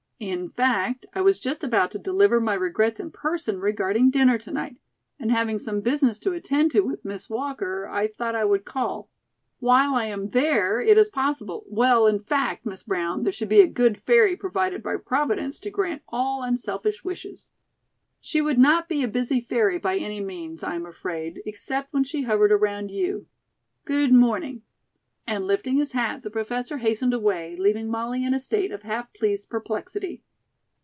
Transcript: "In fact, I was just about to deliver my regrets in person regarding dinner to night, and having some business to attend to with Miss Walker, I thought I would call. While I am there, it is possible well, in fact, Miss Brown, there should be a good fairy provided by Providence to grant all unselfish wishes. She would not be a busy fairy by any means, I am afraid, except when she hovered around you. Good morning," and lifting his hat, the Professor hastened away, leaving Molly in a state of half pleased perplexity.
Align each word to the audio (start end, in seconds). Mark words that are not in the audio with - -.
"In 0.23 0.49
fact, 0.49 1.07
I 1.15 1.21
was 1.21 1.39
just 1.39 1.63
about 1.63 1.89
to 1.93 1.97
deliver 1.97 2.39
my 2.39 2.53
regrets 2.53 2.99
in 2.99 3.09
person 3.09 3.59
regarding 3.59 4.11
dinner 4.11 4.37
to 4.37 4.51
night, 4.51 4.75
and 5.19 5.31
having 5.31 5.57
some 5.57 5.81
business 5.81 6.19
to 6.19 6.31
attend 6.33 6.69
to 6.73 6.81
with 6.81 7.03
Miss 7.03 7.27
Walker, 7.27 7.87
I 7.87 8.05
thought 8.05 8.35
I 8.35 8.45
would 8.45 8.63
call. 8.63 9.09
While 9.57 9.95
I 9.95 10.05
am 10.05 10.29
there, 10.29 10.79
it 10.79 10.95
is 10.95 11.09
possible 11.09 11.65
well, 11.67 12.05
in 12.05 12.19
fact, 12.19 12.67
Miss 12.67 12.83
Brown, 12.83 13.23
there 13.23 13.33
should 13.33 13.49
be 13.49 13.61
a 13.61 13.65
good 13.67 13.99
fairy 14.03 14.35
provided 14.37 14.83
by 14.83 14.97
Providence 14.97 15.57
to 15.61 15.71
grant 15.71 16.03
all 16.07 16.43
unselfish 16.43 17.03
wishes. 17.03 17.49
She 18.19 18.41
would 18.41 18.59
not 18.59 18.87
be 18.87 19.01
a 19.01 19.07
busy 19.07 19.41
fairy 19.41 19.79
by 19.79 19.95
any 19.95 20.21
means, 20.21 20.61
I 20.61 20.75
am 20.75 20.85
afraid, 20.85 21.41
except 21.47 21.91
when 21.93 22.03
she 22.03 22.21
hovered 22.21 22.51
around 22.51 22.89
you. 22.91 23.25
Good 23.85 24.13
morning," 24.13 24.61
and 25.27 25.45
lifting 25.45 25.77
his 25.77 25.91
hat, 25.91 26.23
the 26.23 26.31
Professor 26.31 26.79
hastened 26.79 27.13
away, 27.13 27.55
leaving 27.55 27.87
Molly 27.87 28.25
in 28.25 28.33
a 28.33 28.39
state 28.39 28.71
of 28.71 28.81
half 28.81 29.13
pleased 29.13 29.49
perplexity. 29.49 30.23